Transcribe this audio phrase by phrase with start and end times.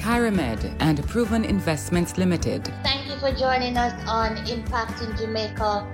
[0.00, 2.64] Kyramed, and Proven Investments Limited.
[2.82, 5.86] Thank you for joining us on Impacting Jamaica.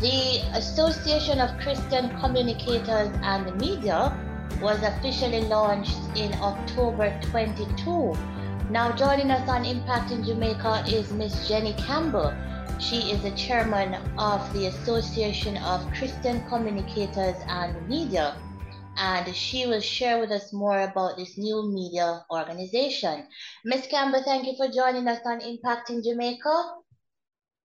[0.00, 4.14] The Association of Christian Communicators and Media
[4.60, 8.14] was officially launched in October 22.
[8.70, 12.34] Now, joining us on Impacting Jamaica is Miss Jenny Campbell.
[12.78, 18.36] She is the chairman of the Association of Christian Communicators and Media
[18.98, 23.26] and she will share with us more about this new media organization.
[23.64, 23.86] Ms.
[23.88, 26.74] Campbell, thank you for joining us on Impacting Jamaica.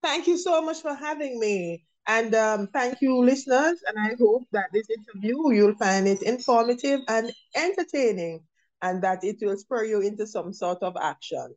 [0.02, 1.84] Thank you so much for having me.
[2.06, 3.80] And um, thank you, listeners.
[3.86, 8.44] And I hope that this interview, you'll find it informative and entertaining,
[8.82, 11.54] and that it will spur you into some sort of action.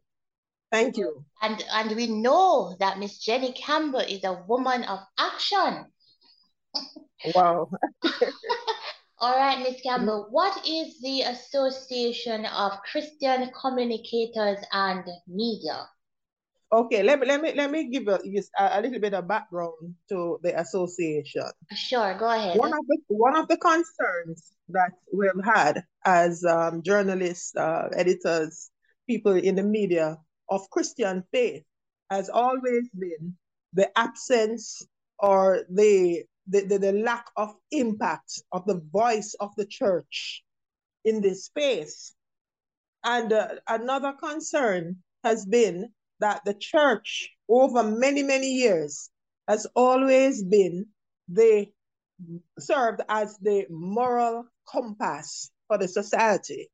[0.72, 1.24] Thank you.
[1.42, 5.86] And, and we know that Miss Jenny Campbell is a woman of action.
[7.36, 7.70] Wow.
[9.20, 9.82] All right, Ms.
[9.82, 15.88] Campbell, what is the Association of Christian Communicators and Media?
[16.72, 18.20] Okay, let me let me let me give a,
[18.60, 21.50] a little bit of background to the association.
[21.74, 22.58] Sure, go ahead.
[22.60, 28.70] One of the one of the concerns that we've had as um, journalists, uh, editors,
[29.08, 30.18] people in the media
[30.50, 31.64] of Christian faith
[32.12, 33.36] has always been
[33.74, 34.86] the absence
[35.20, 40.44] or the the, the, the lack of impact of the voice of the church
[41.04, 42.14] in this space.
[43.04, 45.90] And uh, another concern has been
[46.20, 49.10] that the church, over many, many years,
[49.48, 50.88] has always been
[51.30, 51.68] the
[52.60, 56.70] served as the moral compass for the society.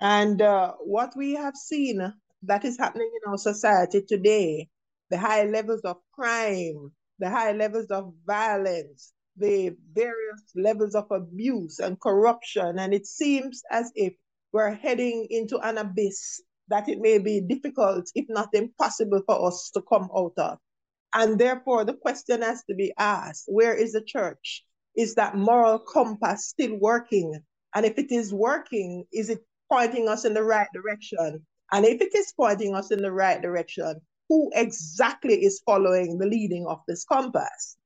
[0.00, 2.12] And uh, what we have seen
[2.44, 4.68] that is happening in our society today,
[5.10, 11.78] the high levels of crime, the high levels of violence, the various levels of abuse
[11.78, 12.78] and corruption.
[12.78, 14.14] And it seems as if
[14.52, 19.70] we're heading into an abyss that it may be difficult, if not impossible, for us
[19.74, 20.58] to come out of.
[21.14, 24.64] And therefore, the question has to be asked where is the church?
[24.96, 27.40] Is that moral compass still working?
[27.74, 29.40] And if it is working, is it
[29.70, 31.46] pointing us in the right direction?
[31.72, 36.26] And if it is pointing us in the right direction, who exactly is following the
[36.26, 37.76] leading of this compass?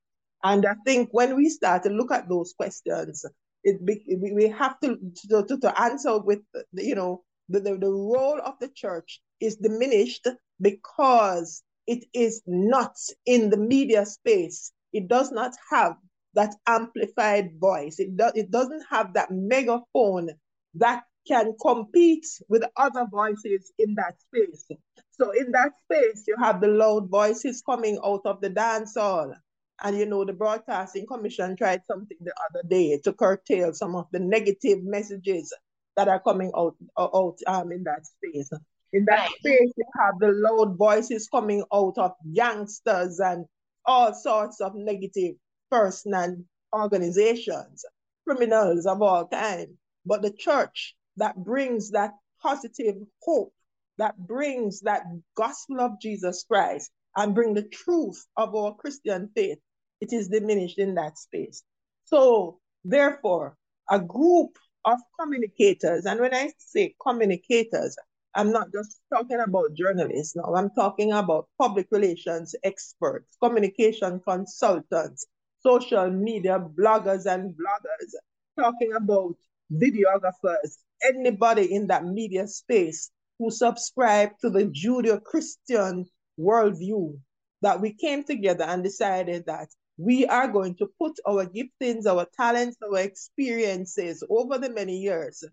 [0.43, 3.25] And I think when we start to look at those questions,
[3.63, 4.97] it we have to,
[5.29, 6.39] to, to answer with,
[6.73, 10.27] you know, the, the, the role of the church is diminished
[10.59, 12.95] because it is not
[13.25, 14.71] in the media space.
[14.91, 15.95] It does not have
[16.33, 17.99] that amplified voice.
[17.99, 20.29] It, do, it doesn't have that megaphone
[20.75, 24.65] that can compete with other voices in that space.
[25.11, 29.33] So in that space, you have the loud voices coming out of the dance hall.
[29.81, 34.07] And you know, the Broadcasting Commission tried something the other day to curtail some of
[34.11, 35.53] the negative messages
[35.95, 38.49] that are coming out, out um, in that space.
[38.93, 39.31] In that right.
[39.39, 43.45] space, you have the loud voices coming out of youngsters and
[43.85, 45.35] all sorts of negative
[45.71, 47.83] person and organizations,
[48.27, 49.71] criminals of all kinds.
[50.05, 53.53] But the church that brings that positive hope,
[53.97, 55.03] that brings that
[55.35, 59.59] gospel of Jesus Christ and bring the truth of our Christian faith,
[60.01, 61.63] it is diminished in that space.
[62.05, 63.55] So therefore,
[63.89, 67.95] a group of communicators, and when I say communicators,
[68.35, 75.27] I'm not just talking about journalists now, I'm talking about public relations experts, communication consultants,
[75.59, 78.11] social media bloggers and bloggers,
[78.59, 79.35] talking about
[79.71, 86.05] videographers, anybody in that media space who subscribe to the Judeo-Christian
[86.39, 87.17] worldview,
[87.61, 92.27] that we came together and decided that we are going to put our giftings, our
[92.35, 95.43] talents, our experiences over the many years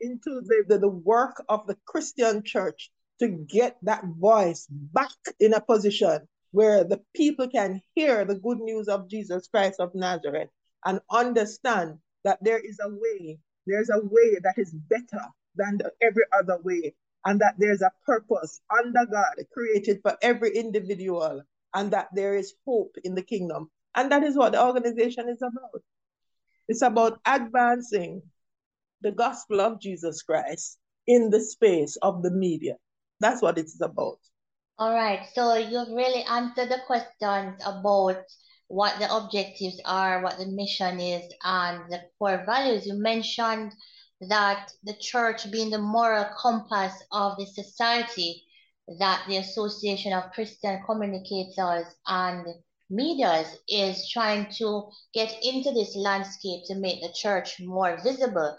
[0.00, 5.52] into the, the, the work of the Christian church to get that voice back in
[5.52, 10.48] a position where the people can hear the good news of Jesus Christ of Nazareth
[10.84, 15.24] and understand that there is a way, there's a way that is better
[15.56, 20.56] than the, every other way, and that there's a purpose under God created for every
[20.56, 21.42] individual,
[21.74, 23.70] and that there is hope in the kingdom.
[23.94, 25.82] And that is what the organization is about.
[26.68, 28.22] It's about advancing
[29.02, 32.76] the gospel of Jesus Christ in the space of the media.
[33.18, 34.18] That's what it's about.
[34.78, 38.24] All right, so you've really answered the questions about
[38.70, 42.86] what the objectives are, what the mission is, and the core values.
[42.86, 43.72] You mentioned
[44.28, 48.44] that the church being the moral compass of the society,
[49.00, 52.46] that the Association of Christian Communicators and
[52.88, 58.56] Medias is trying to get into this landscape to make the church more visible.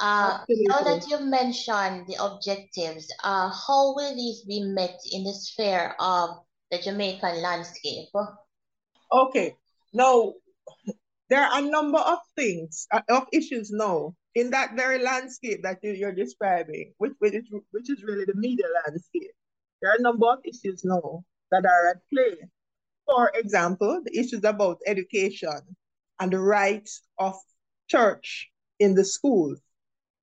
[0.00, 5.34] Uh, now that you've mentioned the objectives, uh, how will these be met in the
[5.34, 6.30] sphere of
[6.70, 8.08] the Jamaican landscape?
[9.12, 9.56] Okay,
[9.92, 10.34] now
[11.28, 15.78] there are a number of things, uh, of issues now in that very landscape that
[15.82, 19.32] you, are describing, which, which, is, which is really the media landscape.
[19.82, 22.36] There are a number of issues now that are at play.
[23.06, 25.60] For example, the issues about education
[26.20, 27.34] and the rights of
[27.88, 29.60] church in the schools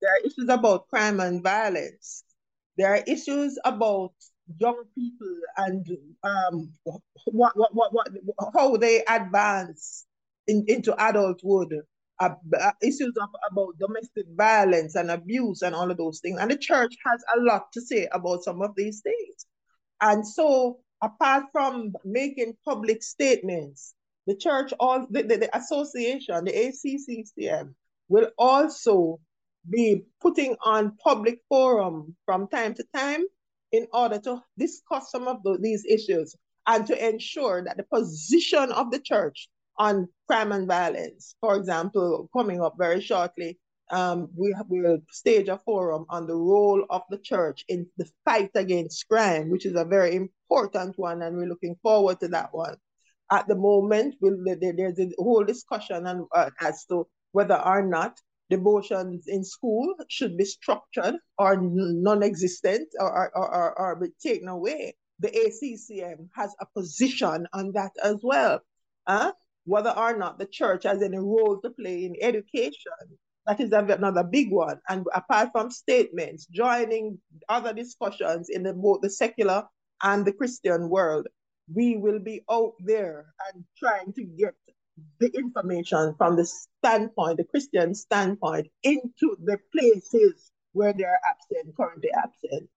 [0.02, 2.24] there are issues about crime and violence.
[2.78, 4.14] There are issues about
[4.60, 5.86] young people and
[6.24, 6.72] um,
[7.26, 8.08] what, what, what, what,
[8.54, 10.06] how they advance
[10.48, 11.74] in, into adulthood.
[12.20, 12.32] Uh,
[12.82, 16.40] issues of, about domestic violence and abuse and all of those things.
[16.40, 19.46] And the church has a lot to say about some of these things.
[20.02, 23.94] And so, apart from making public statements,
[24.26, 27.76] the church, all the, the, the association, the ACCCM,
[28.10, 29.20] will also
[29.70, 33.24] be putting on public forum from time to time
[33.78, 36.36] in order to discuss some of the, these issues
[36.66, 42.30] and to ensure that the position of the church on crime and violence, for example,
[42.36, 43.60] coming up very shortly,
[43.92, 48.52] um, we will stage a forum on the role of the church in the fight
[48.56, 52.76] against crime, which is a very important one, and we're looking forward to that one.
[53.32, 58.20] At the moment, we'll, there's a whole discussion on, uh, as to whether or not
[58.50, 64.96] devotions in school should be structured or non-existent or, or, or, or be taken away.
[65.20, 68.62] The ACCM has a position on that as well.
[69.08, 69.34] Huh?
[69.66, 73.18] Whether or not the church has any role to play in education,
[73.48, 74.80] that is another big one.
[74.90, 77.18] And apart from statements, joining
[77.50, 79.64] other discussions in the, both the secular
[80.04, 81.28] and the Christian world,
[81.74, 84.54] we will be out there and trying to get
[85.20, 92.10] the information from the standpoint, the Christian standpoint, into the places where they're absent, currently
[92.12, 92.70] absent.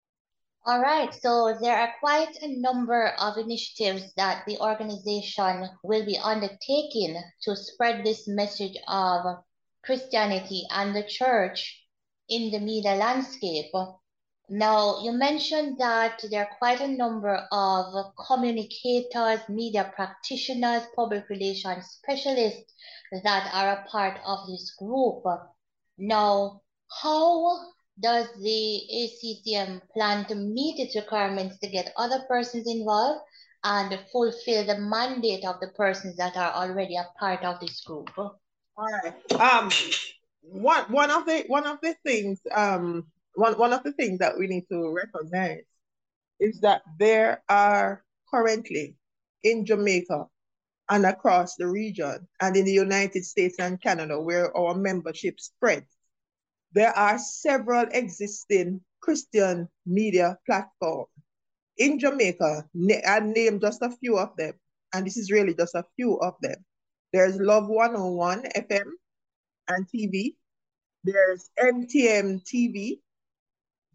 [0.67, 6.19] All right, so there are quite a number of initiatives that the organization will be
[6.19, 9.43] undertaking to spread this message of
[9.82, 11.82] Christianity and the church
[12.28, 13.73] in the media landscape.
[14.52, 21.87] Now, you mentioned that there are quite a number of communicators, media practitioners, public relations
[21.87, 22.73] specialists
[23.23, 25.23] that are a part of this group.
[25.99, 26.62] Now,
[27.00, 27.61] how
[28.02, 33.20] does the ACCM plan to meet its requirements to get other persons involved
[33.62, 38.11] and fulfill the mandate of the persons that are already a part of this group?
[38.19, 38.35] All
[38.76, 39.14] right.
[39.32, 39.70] Um,
[40.43, 43.06] one one of the one of the things um
[43.40, 45.64] one, one of the things that we need to recognize
[46.38, 48.96] is that there are currently
[49.42, 50.26] in Jamaica
[50.90, 55.96] and across the region and in the United States and Canada where our membership spreads,
[56.72, 61.08] there are several existing Christian media platforms.
[61.78, 62.69] In Jamaica,
[63.08, 64.52] I named just a few of them,
[64.92, 66.56] and this is really just a few of them.
[67.12, 68.90] There's Love 101 FM
[69.68, 70.35] and TV.
[71.04, 73.00] There's MTM TV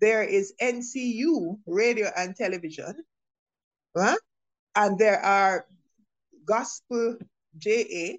[0.02, 2.96] there is NCU radio and television,
[3.96, 4.16] huh?
[4.76, 5.66] and there are
[6.46, 7.18] gospel
[7.58, 8.18] JA.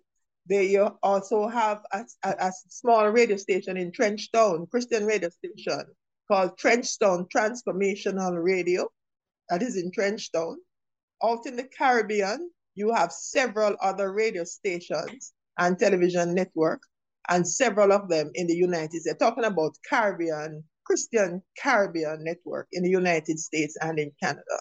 [0.48, 5.84] There you also have a, a, a small radio station in Trenchtown, Christian radio station
[6.28, 8.88] called Trenchtown Transformational Radio.
[9.48, 10.56] That is in Trenchtown.
[11.22, 16.82] Out in the Caribbean, you have several other radio stations and television network,
[17.28, 19.04] and several of them in the United States.
[19.04, 24.60] They're talking about Caribbean Christian Caribbean Network in the United States and in Canada.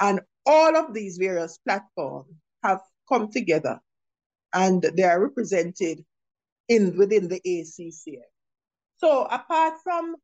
[0.00, 2.28] And all of these various platforms
[2.62, 3.80] have come together
[4.52, 6.04] and they are represented
[6.68, 8.22] in within the ACCM.
[8.98, 10.16] So apart from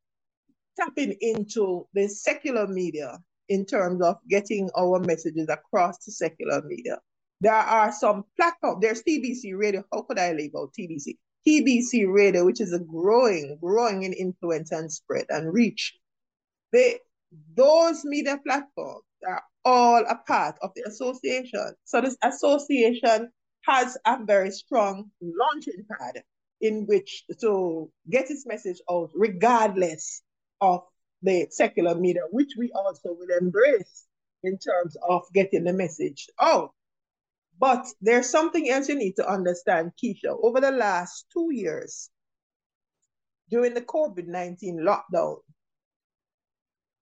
[0.79, 3.19] tapping into the secular media
[3.49, 6.99] in terms of getting our messages across to secular media,
[7.41, 8.79] there are some platforms.
[8.81, 9.83] There's TBC Radio.
[9.91, 11.17] How could I leave out TBC?
[11.47, 15.97] TBC Radio, which is a growing, growing in influence and spread and reach.
[16.71, 16.99] They,
[17.55, 21.73] those media platforms are all a part of the association.
[21.85, 23.31] So this association
[23.67, 26.23] has a very strong launching pad
[26.61, 30.21] in which to get its message out, regardless
[30.61, 30.81] of
[31.23, 34.05] the secular media, which we also will embrace.
[34.43, 36.71] in terms of getting the message out.
[37.61, 40.35] But there's something else you need to understand, Keisha.
[40.41, 42.09] Over the last two years,
[43.51, 45.37] during the COVID 19 lockdown,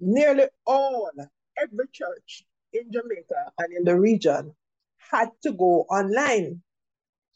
[0.01, 1.11] nearly all,
[1.57, 4.53] every church in Jamaica and in the region
[4.97, 6.61] had to go online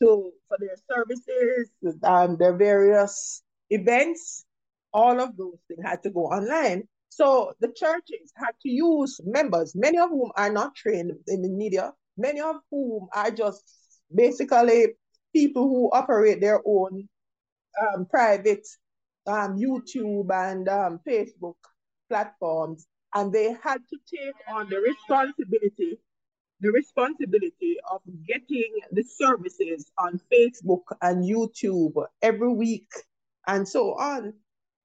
[0.01, 1.70] to for their services,
[2.03, 4.44] and their various events,
[4.92, 6.89] all of those things had to go online.
[7.08, 11.50] So the churches had to use members, many of whom are not trained in the
[11.50, 13.63] media, many of whom are just
[14.13, 14.88] basically
[15.34, 17.08] people who operate their own
[17.82, 18.67] um, private
[19.27, 21.55] um, YouTube and um, Facebook
[22.10, 25.98] platforms, and they had to take on the responsibility,
[26.60, 32.91] the responsibility of getting the services on Facebook and YouTube every week,
[33.48, 34.34] and so on.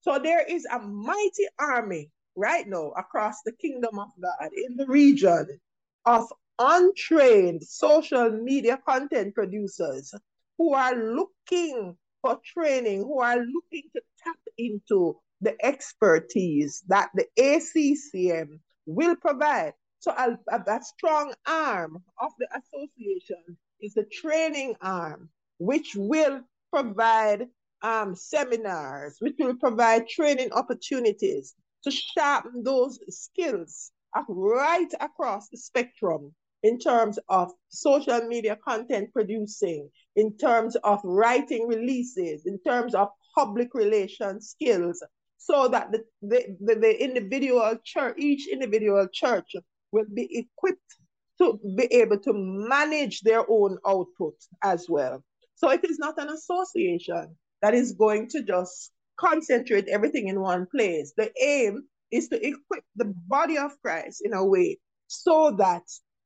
[0.01, 4.87] So there is a mighty army right now across the kingdom of God in the
[4.87, 5.61] region
[6.07, 10.15] of untrained social media content producers
[10.57, 17.27] who are looking for training, who are looking to tap into the expertise that the
[17.39, 19.73] ACCM will provide.
[20.01, 26.41] So a, a, a strong arm of the association is the training arm, which will
[26.73, 27.47] provide
[27.83, 33.93] um, seminars, which will provide training opportunities to sharpen those skills
[34.29, 41.67] right across the spectrum in terms of social media content producing, in terms of writing
[41.69, 45.03] releases, in terms of public relations skills,
[45.37, 49.53] so that the, the, the, the individual church, each individual church
[49.93, 50.97] will be equipped
[51.41, 54.35] to be able to manage their own output
[54.65, 55.23] as well.
[55.55, 60.67] So it is not an association that is going to just concentrate everything in one
[60.67, 61.13] place.
[61.17, 65.83] The aim is to equip the body of Christ in a way so that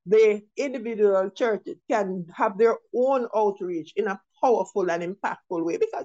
[0.06, 6.04] the individual churches can have their own outreach in a powerful and impactful way because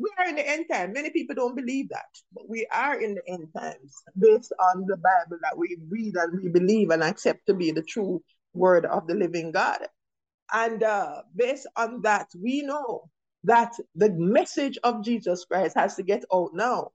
[0.00, 0.92] we are in the end time.
[0.92, 4.96] Many people don't believe that, but we are in the end times based on the
[4.96, 8.22] Bible that we read and we believe and accept to be the true
[8.54, 9.86] word of the living God.
[10.52, 13.08] And uh, based on that, we know
[13.44, 16.90] that the message of Jesus Christ has to get out now.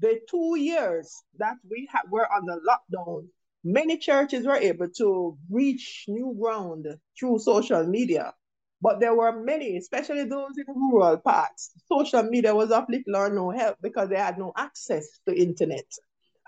[0.00, 3.26] The two years that we ha- were on the lockdown
[3.68, 6.86] Many churches were able to reach new ground
[7.18, 8.32] through social media,
[8.80, 11.72] but there were many, especially those in rural parts.
[11.88, 15.84] Social media was of little or no help because they had no access to internet.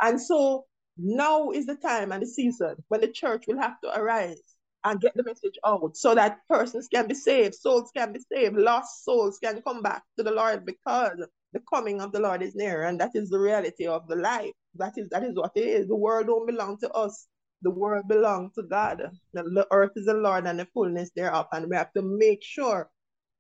[0.00, 3.98] And so now is the time and the season when the church will have to
[3.98, 4.40] arise
[4.84, 8.56] and get the message out so that persons can be saved, souls can be saved,
[8.56, 11.20] lost souls can come back to the Lord because
[11.58, 14.52] the coming of the Lord is near, and that is the reality of the life.
[14.76, 15.88] That is that is what it is.
[15.88, 17.26] The world don't belong to us.
[17.62, 19.02] The world belongs to God.
[19.34, 22.90] The earth is the Lord and the fullness thereof, and we have to make sure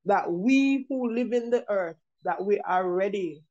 [0.06, 3.42] that we who live in the earth that we are ready.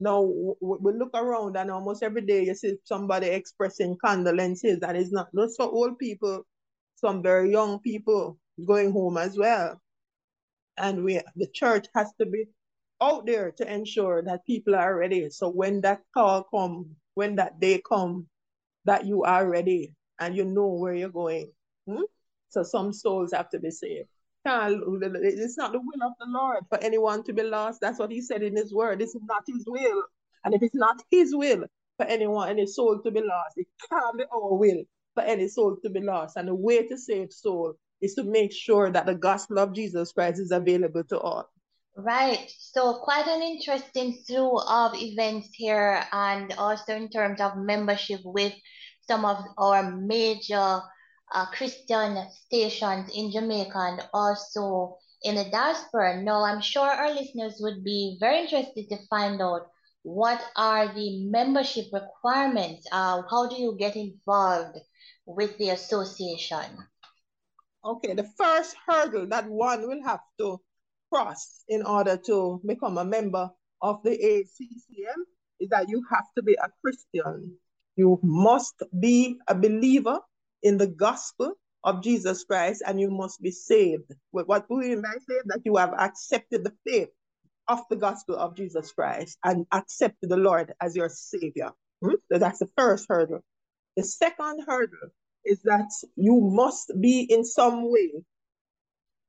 [0.00, 4.80] Now we look around and almost every day you see somebody expressing condolences.
[4.80, 6.44] That is not just for old people,
[6.96, 9.80] some very young people going home as well.
[10.78, 12.46] And we the church has to be
[13.00, 15.28] out there to ensure that people are ready.
[15.30, 18.26] So when that call come, when that day come,
[18.84, 21.50] that you are ready and you know where you're going.
[21.88, 22.02] Hmm?
[22.50, 24.08] So some souls have to be saved.
[24.46, 27.80] It's not the will of the Lord for anyone to be lost.
[27.80, 28.98] That's what he said in his word.
[28.98, 30.04] This is not his will.
[30.44, 31.64] And if it's not his will
[31.96, 34.84] for anyone, any soul to be lost, it can't be our will
[35.14, 36.36] for any soul to be lost.
[36.36, 40.12] And the way to save soul is to make sure that the gospel of Jesus
[40.12, 41.48] Christ is available to all.
[41.96, 42.50] Right.
[42.58, 48.52] So quite an interesting slew of events here and also in terms of membership with
[49.06, 50.82] some of our major
[51.32, 56.20] uh, Christian stations in Jamaica and also in the diaspora.
[56.22, 59.68] Now, I'm sure our listeners would be very interested to find out
[60.02, 62.86] what are the membership requirements?
[62.90, 64.78] Uh, how do you get involved
[65.26, 66.76] with the association?
[67.84, 70.60] Okay, the first hurdle that one will have to
[71.14, 73.48] cross in order to become a member
[73.82, 75.20] of the ACCM
[75.60, 77.56] is that you have to be a Christian.
[77.96, 80.18] You must be a believer
[80.64, 81.52] in the gospel
[81.84, 84.12] of Jesus Christ and you must be saved.
[84.32, 85.46] What we mean by saved?
[85.46, 87.10] That you have accepted the faith
[87.68, 91.70] of the gospel of Jesus Christ and accepted the Lord as your savior.
[92.02, 92.14] Hmm?
[92.32, 93.44] So that's the first hurdle.
[93.96, 95.10] The second hurdle
[95.44, 98.24] is that you must be in some way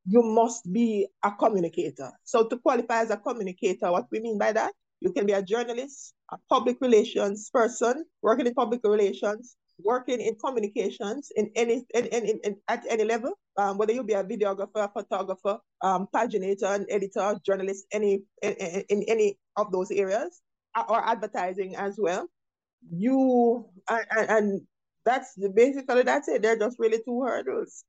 [0.06, 2.12] you must be a communicator.
[2.24, 5.42] So to qualify as a communicator, what we mean by that, you can be a
[5.42, 12.06] journalist, a public relations person working in public relations, working in communications in any in,
[12.06, 16.86] in, in at any level, um, whether you be a videographer, photographer, um, paginator, an
[16.90, 18.54] editor, journalist, any in,
[18.90, 20.42] in, any of those areas,
[20.88, 22.28] or advertising as well.
[22.90, 24.62] You and, and
[25.04, 26.42] that's basically that's it.
[26.42, 27.84] They're just really two hurdles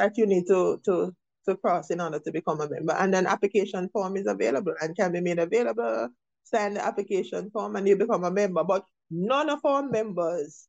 [0.00, 1.14] that you need to to
[1.46, 2.94] to cross in order to become a member.
[2.94, 6.08] And then application form is available and can be made available.
[6.44, 8.64] Sign the application form and you become a member.
[8.64, 10.68] But none of our members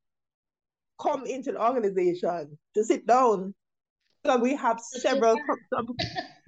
[1.01, 3.53] come into the organization to sit down.
[4.25, 5.35] So we have several
[5.73, 5.87] sub,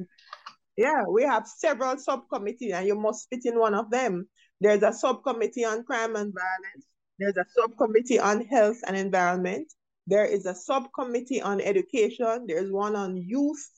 [0.77, 4.27] yeah, we have several subcommittees and you must fit in one of them.
[4.61, 6.85] There's a subcommittee on crime and violence.
[7.19, 9.73] There's a subcommittee on health and environment.
[10.07, 12.45] There is a subcommittee on education.
[12.47, 13.69] There's one on youth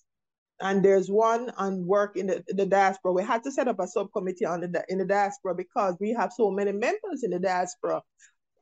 [0.59, 3.13] and there's one on work in the, the diaspora.
[3.13, 6.31] We had to set up a subcommittee on the in the diaspora because we have
[6.33, 8.01] so many members in the diaspora.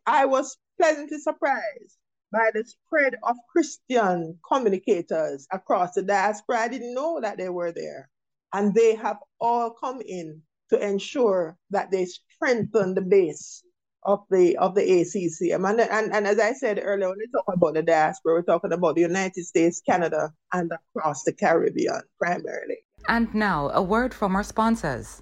[0.05, 1.98] I was pleasantly surprised
[2.32, 6.62] by the spread of Christian communicators across the diaspora.
[6.62, 8.10] I didn't know that they were there.
[8.51, 13.63] And they have all come in to ensure that they strengthen the base
[14.05, 15.69] of the of the ACCM.
[15.69, 18.74] And, and, and as I said earlier, when we talk about the diaspora, we're talking
[18.74, 22.77] about the United States, Canada, and across the Caribbean primarily.
[23.07, 25.22] And now, a word from our sponsors.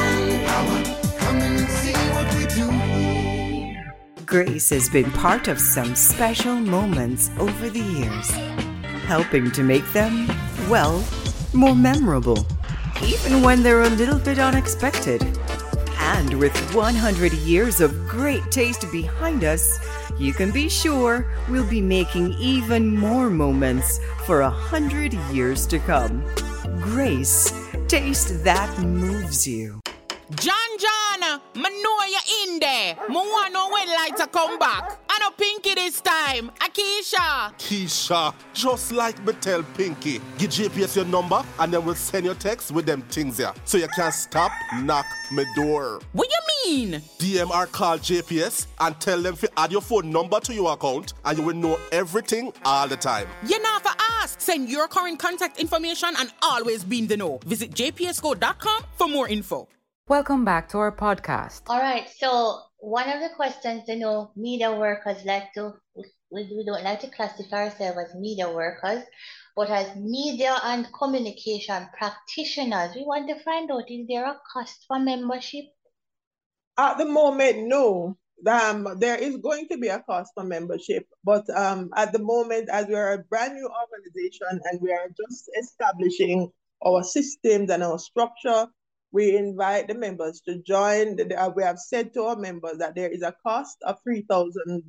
[4.31, 8.29] Grace has been part of some special moments over the years,
[9.03, 10.25] helping to make them,
[10.69, 11.03] well,
[11.51, 12.47] more memorable,
[13.03, 15.21] even when they're a little bit unexpected.
[15.97, 19.77] And with 100 years of great taste behind us,
[20.17, 25.77] you can be sure we'll be making even more moments for a hundred years to
[25.79, 26.23] come.
[26.79, 27.51] Grace,
[27.89, 29.81] taste that moves you.
[30.35, 32.95] John John, me know you in there.
[33.07, 34.99] Me want know when light to come back.
[35.09, 36.51] I know Pinky this time.
[36.59, 37.53] Akisha.
[37.57, 42.35] Keisha, just like me tell Pinky, give JPS your number and then we'll send your
[42.35, 43.53] text with them things here.
[43.65, 46.01] So you can stop, knock me door.
[46.13, 46.39] What you
[46.89, 47.01] mean?
[47.19, 51.37] DMR call JPS and tell them to add your phone number to your account and
[51.37, 53.27] you will know everything all the time.
[53.45, 54.39] You know for ask.
[54.39, 57.39] Send your current contact information and always be in the know.
[57.45, 59.67] Visit jpsco.com for more info.
[60.07, 61.61] Welcome back to our podcast.
[61.67, 62.09] All right.
[62.17, 67.01] So one of the questions, you know, media workers like to we, we don't like
[67.01, 69.03] to classify ourselves as media workers,
[69.55, 74.85] but as media and communication practitioners, we want to find out is there a cost
[74.87, 75.65] for membership?
[76.77, 78.17] At the moment, no.
[78.47, 82.69] Um, there is going to be a cost for membership, but um, at the moment,
[82.69, 86.49] as we are a brand new organization and we are just establishing
[86.83, 88.65] our systems and our structure,
[89.11, 91.17] we invite the members to join.
[91.55, 94.81] We have said to our members that there is a cost of $3,000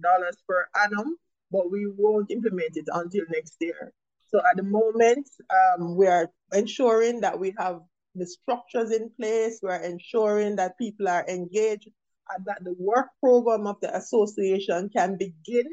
[0.48, 1.16] per annum,
[1.50, 3.92] but we won't implement it until next year.
[4.28, 7.80] So at the moment, um, we are ensuring that we have
[8.14, 9.61] the structures in place.
[9.62, 11.88] We are ensuring that people are engaged
[12.35, 15.66] and that the work program of the association can begin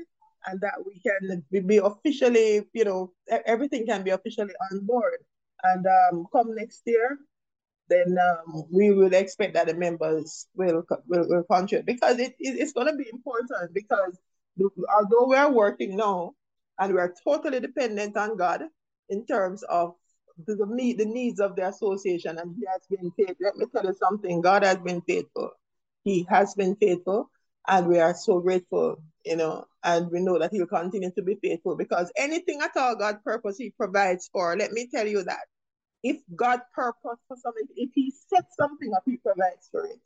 [0.48, 3.14] and that we can be officially, you know,
[3.46, 5.20] everything can be officially on board.
[5.64, 7.18] And um, come next year,
[7.90, 12.60] then um, we would expect that the members will will, will contribute because it, it
[12.60, 14.18] it's going to be important because
[14.96, 16.34] although we are working now
[16.80, 18.64] and we are totally dependent on God
[19.10, 19.96] in terms of
[20.46, 23.46] the meet the needs of the association and he has been faithful.
[23.46, 25.52] Let me tell you something, God has been faithful.
[26.04, 27.30] He has been faithful
[27.68, 31.36] and we are so grateful, you know, and we know that he'll continue to be
[31.42, 35.46] faithful because anything at all God purpose he provides for, let me tell you that
[36.04, 40.02] if God purpose for something, if He sets something up, He provides for it.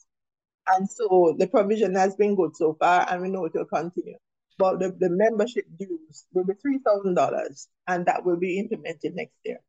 [0.68, 4.18] And so the provision has been good so far, and we know it will continue.
[4.58, 9.60] But the, the membership dues will be $3,000, and that will be implemented next year.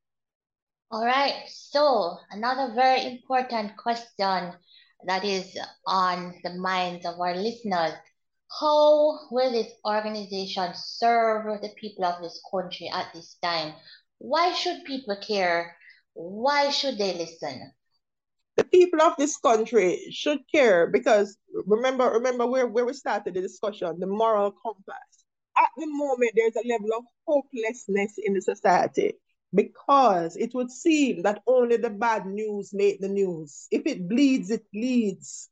[0.90, 1.42] All right.
[1.48, 4.52] So, another very important question
[5.06, 7.94] that is on the minds of our listeners
[8.60, 13.74] How will this organization serve the people of this country at this time?
[14.18, 15.76] Why should people care
[16.14, 17.72] why should they listen?
[18.56, 23.40] the people of this country should care because remember, remember where, where we started the
[23.40, 25.24] discussion, the moral compass.
[25.56, 29.14] At the moment, there's a level of hopelessness in the society
[29.54, 33.68] because it would seem that only the bad news make the news.
[33.70, 35.48] If it bleeds, it leads.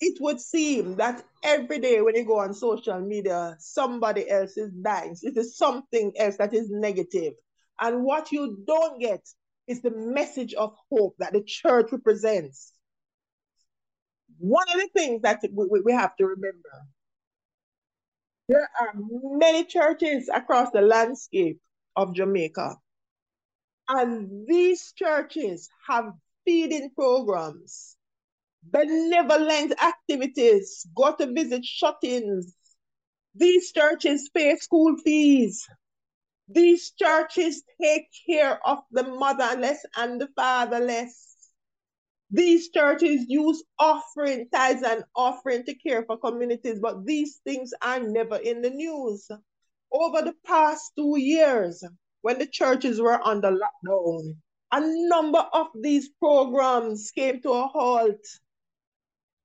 [0.00, 4.70] It would seem that every day when you go on social media, somebody else is
[4.70, 5.16] dying.
[5.22, 7.34] It is something else that is negative.
[7.78, 9.26] And what you don't get
[9.66, 12.72] is the message of hope that the church represents.
[14.38, 16.86] One of the things that we, we have to remember
[18.50, 21.60] there are many churches across the landscape
[21.94, 22.74] of Jamaica.
[23.88, 26.12] And these churches have
[26.44, 27.96] feeding programs,
[28.64, 32.56] benevolent activities, go to visit shut-ins.
[33.36, 35.64] These churches pay school fees.
[36.52, 41.36] These churches take care of the motherless and the fatherless.
[42.30, 48.00] These churches use offering, tithes and offering to care for communities, but these things are
[48.00, 49.28] never in the news.
[49.92, 51.84] Over the past two years,
[52.22, 54.36] when the churches were under lockdown,
[54.72, 58.24] a number of these programs came to a halt.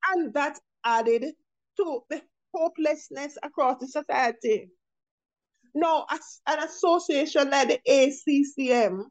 [0.09, 1.33] And that added
[1.77, 2.21] to the
[2.53, 4.69] hopelessness across the society.
[5.75, 9.03] Now, as an association like the ACCM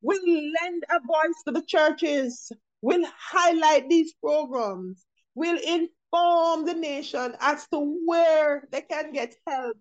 [0.00, 0.24] will
[0.62, 7.66] lend a voice to the churches, will highlight these programs, will inform the nation as
[7.72, 9.76] to where they can get help,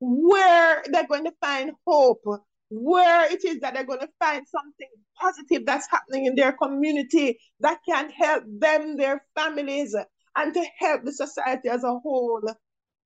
[0.00, 2.24] where they're going to find hope,
[2.68, 4.88] where it is that they're going to find something
[5.18, 9.96] positive that's happening in their community that can help them, their families,
[10.36, 12.42] and to help the society as a whole.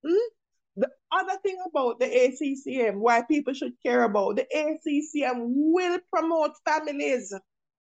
[0.04, 0.16] Hmm?
[0.76, 6.50] The other thing about the ACCM, why people should care about the ACCM will promote
[6.64, 7.32] families.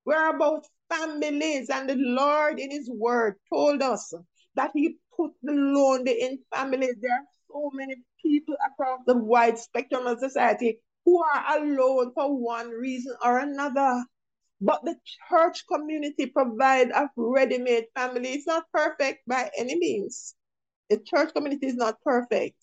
[0.07, 4.15] We're about families, and the Lord in His Word told us
[4.55, 6.95] that He put the lonely in families.
[7.03, 12.35] There are so many people across the wide spectrum of society who are alone for
[12.35, 14.03] one reason or another.
[14.63, 14.97] But the
[15.29, 18.31] church community provide a ready-made family.
[18.31, 20.35] It's not perfect by any means.
[20.89, 22.57] The church community is not perfect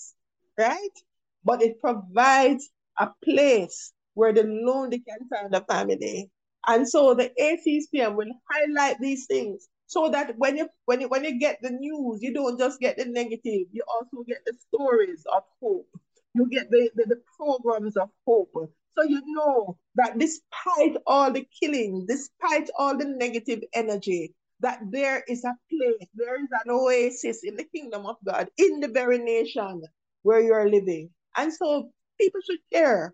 [0.57, 0.95] right?
[1.43, 6.29] But it provides a place where the lonely can find a family.
[6.67, 11.23] And so the ACCM will highlight these things so that when you when you when
[11.23, 15.23] you get the news, you don't just get the negative, you also get the stories
[15.33, 15.87] of hope.
[16.33, 18.51] You get the, the, the programs of hope.
[18.97, 25.23] So you know that despite all the killing, despite all the negative energy, that there
[25.27, 29.19] is a place, there is an oasis in the kingdom of God, in the very
[29.19, 29.83] nation
[30.25, 31.09] where you are living.
[31.37, 33.13] And so people should care.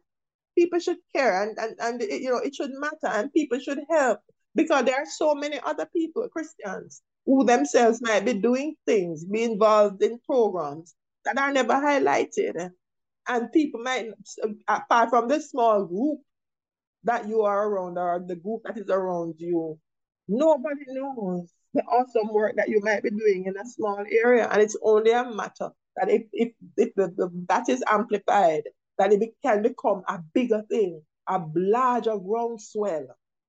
[0.57, 3.79] People should care and, and, and it, you know it should matter and people should
[3.89, 4.19] help
[4.55, 9.43] because there are so many other people, Christians, who themselves might be doing things, be
[9.43, 10.95] involved in programs
[11.25, 12.71] that are never highlighted.
[13.27, 14.07] And people might,
[14.67, 16.19] apart from this small group
[17.03, 19.79] that you are around or the group that is around you,
[20.27, 24.49] nobody knows the awesome work that you might be doing in a small area.
[24.51, 28.63] And it's only a matter that if, if, if the, the, that is amplified,
[28.97, 33.07] that it can become a bigger thing, a larger groundswell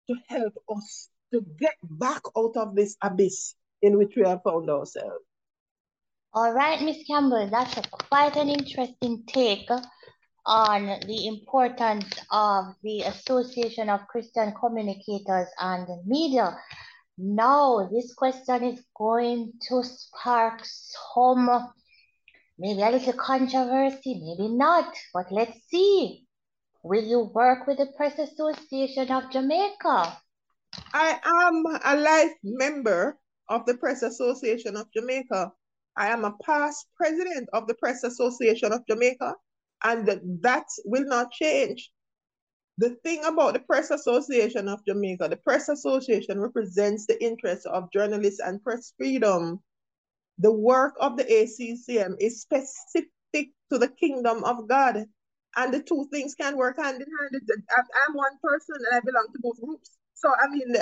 [0.08, 4.70] to help us to get back out of this abyss in which we have found
[4.70, 5.24] ourselves.
[6.34, 9.68] All right, Miss Campbell, that's a, quite an interesting take
[10.46, 16.56] on the importance of the Association of Christian Communicators and Media.
[17.18, 21.50] Now, this question is going to spark some
[22.58, 26.26] Maybe a little controversy, maybe not, but let's see.
[26.82, 30.18] Will you work with the Press Association of Jamaica?
[30.92, 35.52] I am a life member of the Press Association of Jamaica.
[35.96, 39.34] I am a past president of the Press Association of Jamaica,
[39.84, 41.90] and that will not change.
[42.78, 47.92] The thing about the Press Association of Jamaica, the Press Association represents the interests of
[47.92, 49.62] journalists and press freedom
[50.38, 55.04] the work of the ACCM is specific to the kingdom of God.
[55.56, 57.42] And the two things can work hand in hand.
[58.06, 59.90] I'm one person and I belong to both groups.
[60.14, 60.74] So I mean,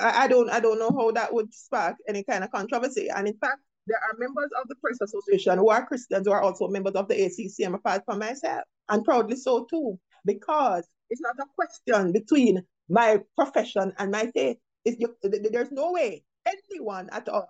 [0.00, 3.08] I don't I don't know how that would spark any kind of controversy.
[3.08, 6.40] And in fact, there are members of the Press Association who are Christians who are
[6.40, 11.36] also members of the ACCM apart from myself, and proudly so too, because it's not
[11.38, 14.56] a question between my profession and my faith.
[14.86, 17.48] It's, there's no way anyone at all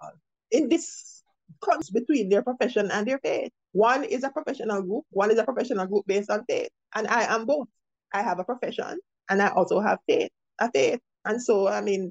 [0.54, 1.22] in this
[1.62, 3.52] comes between their profession and their faith.
[3.72, 6.70] One is a professional group, one is a professional group based on faith.
[6.94, 7.68] And I am both.
[8.12, 11.00] I have a profession and I also have faith, a faith.
[11.24, 12.10] And so, I mean,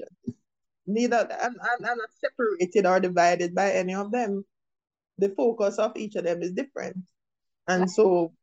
[0.85, 4.43] Neither I'm, I'm, I'm not separated or divided by any of them.
[5.17, 6.97] The focus of each of them is different.
[7.67, 8.33] And so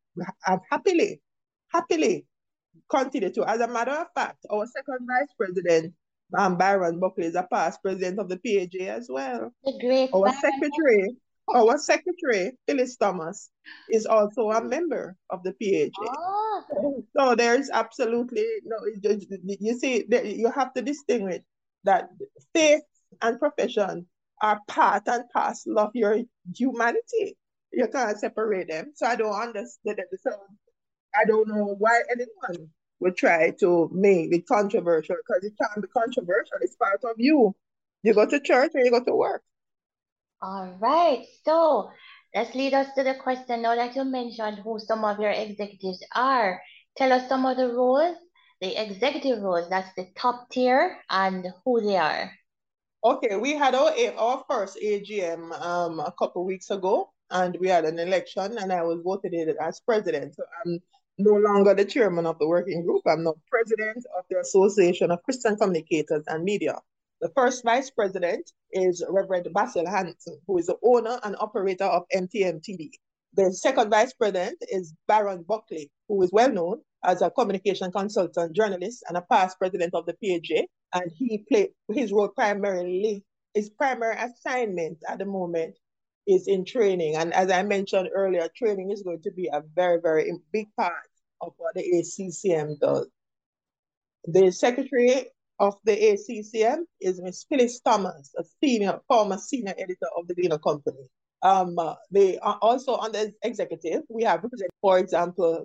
[0.46, 1.20] I've happily,
[1.68, 2.26] happily
[2.88, 3.44] continue to.
[3.48, 5.92] As a matter of fact, our second vice president,
[6.38, 9.52] um, Byron Buckley, is a past president of the PAJ as well.
[9.64, 11.16] The great our Byron secretary,
[11.54, 13.50] our secretary, Phyllis Thomas,
[13.88, 15.92] is also a member of the PAJ.
[16.00, 18.76] Oh, So there's absolutely no.
[19.02, 19.26] just-
[19.60, 21.42] You see, you have to distinguish
[21.84, 22.10] that
[22.54, 22.82] faith
[23.22, 24.06] and profession
[24.42, 26.18] are part and parcel of your
[26.54, 27.36] humanity.
[27.72, 28.92] You can't separate them.
[28.94, 29.98] So I don't understand.
[29.98, 30.20] it.
[30.22, 30.30] So
[31.14, 35.88] I don't know why anyone would try to make it controversial because it can't be
[35.88, 36.58] controversial.
[36.62, 37.54] It's part of you.
[38.02, 39.42] You go to church and you go to work.
[40.42, 41.26] all right.
[41.44, 41.90] So
[42.34, 46.04] let's lead us to the question now that you mentioned who some of your executives
[46.14, 46.60] are.
[46.96, 48.16] Tell us some of the roles,
[48.60, 52.32] the executive roles, that's the top tier, and who they are.
[53.02, 57.84] Okay, we had our our first AGM um a couple weeks ago, and we had
[57.84, 60.34] an election, and I was voted in as president.
[60.34, 60.80] So I'm
[61.22, 63.02] no longer the chairman of the working group.
[63.06, 66.78] I'm now president of the Association of Christian Communicators and Media.
[67.20, 72.04] The first vice president is Reverend Basil Hanson, who is the owner and operator of
[72.14, 72.90] MTM TV.
[73.34, 78.56] The second vice president is Byron Buckley, who is well known as a communication consultant,
[78.56, 80.64] journalist, and a past president of the PAJ.
[80.94, 83.22] And he played his role primarily,
[83.54, 85.76] his primary assignment at the moment
[86.26, 87.16] is in training.
[87.16, 91.09] And as I mentioned earlier, training is going to be a very, very big part
[91.40, 93.08] of what the ACCM does.
[94.24, 95.26] The secretary
[95.58, 97.46] of the ACCM is Ms.
[97.48, 101.08] Phyllis Thomas, a senior, former senior editor of the Gleaner Company.
[101.42, 104.02] Um, uh, they are also on the executive.
[104.08, 104.44] We have
[104.80, 105.64] for example,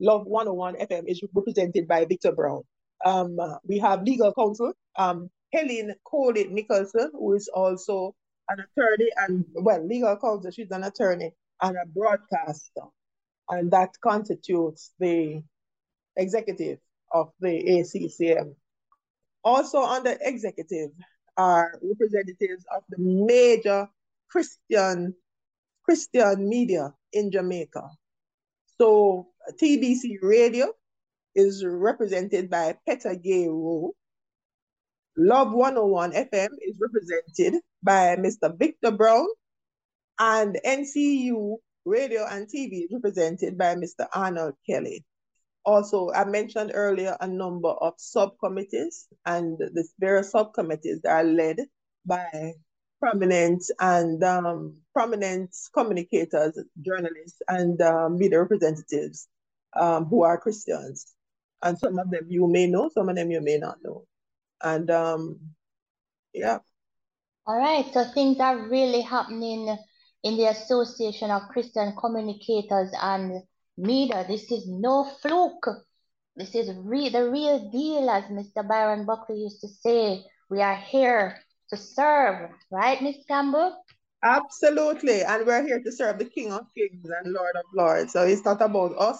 [0.00, 2.62] Love 101 FM is represented by Victor Brown.
[3.04, 8.14] Um, uh, we have legal counsel, um, Helen Coley Nicholson, who is also
[8.48, 12.82] an attorney and, well, legal counsel, she's an attorney and a broadcaster.
[13.50, 15.42] And that constitutes the
[16.16, 16.78] executive
[17.12, 18.54] of the ACCM.
[19.42, 20.90] Also the executive
[21.36, 23.88] are representatives of the major
[24.28, 25.14] Christian
[25.84, 27.88] Christian media in Jamaica.
[28.78, 29.28] So
[29.60, 30.72] TBC Radio
[31.34, 33.94] is represented by Peter Gay Rowe.
[35.16, 38.56] Love 101 FM is represented by Mr.
[38.56, 39.26] Victor Brown.
[40.18, 44.06] And NCU Radio and TV is represented by Mr.
[44.14, 45.04] Arnold Kelly.
[45.64, 51.58] Also, I mentioned earlier a number of subcommittees, and the various subcommittees are led
[52.06, 52.52] by
[53.00, 59.28] prominent and um, prominent communicators, journalists, and um, media representatives
[59.78, 61.14] um, who are Christians.
[61.62, 64.04] And some of them you may know, some of them you may not know.
[64.62, 65.40] And um,
[66.32, 66.58] yeah,
[67.46, 69.76] All right, so things are really happening
[70.22, 73.42] in the Association of Christian Communicators and
[73.76, 74.24] Media.
[74.28, 75.66] This is no fluke.
[76.36, 78.66] This is re the real deal, as Mr.
[78.66, 80.24] Byron Buckley used to say.
[80.48, 81.38] We are here
[81.70, 83.76] to serve, right, Miss Campbell?
[84.22, 85.22] absolutely.
[85.22, 88.12] And we're here to serve the King of Kings and Lord of Lords.
[88.12, 89.18] So it's not about us.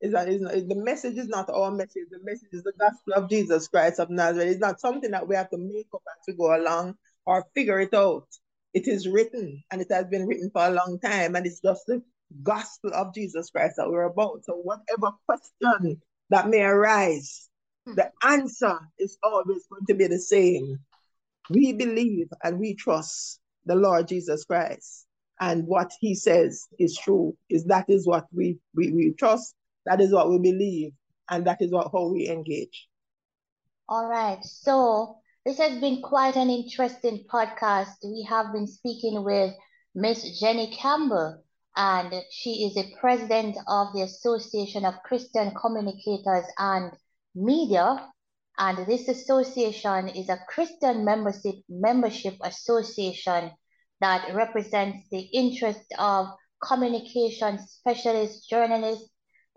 [0.00, 2.06] It's not, it's not, the message is not our message.
[2.10, 4.48] The message is the gospel of Jesus Christ of Nazareth.
[4.48, 6.94] It's not something that we have to make up as we go along
[7.26, 8.26] or figure it out.
[8.78, 11.84] It is written and it has been written for a long time, and it's just
[11.88, 12.00] the
[12.44, 14.44] gospel of Jesus Christ that we're about.
[14.44, 17.48] So, whatever question that may arise,
[17.86, 20.78] the answer is always going to be the same.
[21.50, 25.06] We believe and we trust the Lord Jesus Christ,
[25.40, 27.36] and what He says is true.
[27.50, 29.56] Is that is what we we, we trust.
[29.86, 30.92] That is what we believe,
[31.28, 32.86] and that is what how we engage.
[33.88, 35.16] All right, so
[35.48, 37.94] this has been quite an interesting podcast.
[38.04, 39.54] We have been speaking with
[39.94, 41.42] Miss Jenny Campbell,
[41.74, 46.92] and she is a president of the Association of Christian Communicators and
[47.34, 48.10] Media.
[48.58, 53.50] And this association is a Christian membership membership association
[54.02, 56.26] that represents the interest of
[56.62, 59.08] communication specialists, journalists,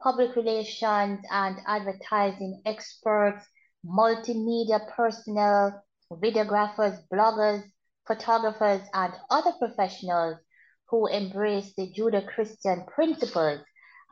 [0.01, 3.45] public relations and advertising experts,
[3.85, 7.63] multimedia personnel, videographers, bloggers,
[8.07, 10.37] photographers, and other professionals
[10.89, 13.61] who embrace the Judeo-Christian principles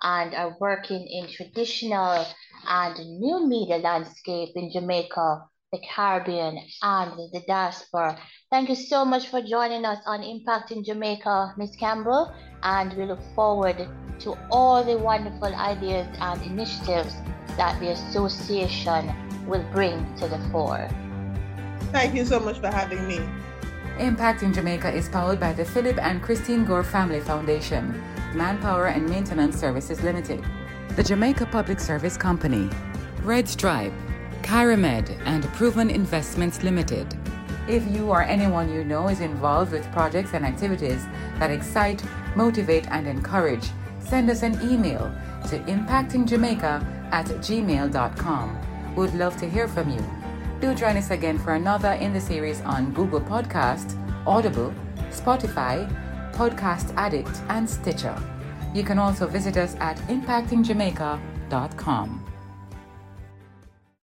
[0.01, 2.25] and are working in traditional
[2.67, 8.17] and new media landscape in Jamaica, the Caribbean, and the diaspora.
[8.49, 11.75] Thank you so much for joining us on Impacting Jamaica, Ms.
[11.75, 13.88] Campbell, and we look forward
[14.19, 17.13] to all the wonderful ideas and initiatives
[17.58, 20.88] that the association will bring to the fore.
[21.91, 23.19] Thank you so much for having me.
[23.97, 28.01] Impacting Jamaica is powered by the Philip and Christine Gore Family Foundation,
[28.33, 30.43] Manpower and Maintenance Services Limited,
[30.95, 32.69] the Jamaica Public Service Company,
[33.23, 33.91] Red Stripe,
[34.41, 37.17] Kyramed, and Proven Investments Limited.
[37.67, 41.05] If you or anyone you know is involved with projects and activities
[41.38, 42.03] that excite,
[42.35, 45.13] motivate, and encourage, send us an email
[45.49, 48.68] to impactingjamaica at gmail.com.
[48.95, 50.04] We'd love to hear from you.
[50.62, 53.95] Do join us again for another in the series on Google Podcast,
[54.28, 54.73] Audible,
[55.10, 55.88] Spotify,
[56.34, 58.15] Podcast Addict, and Stitcher.
[58.73, 62.28] You can also visit us at impactingjamaica.com.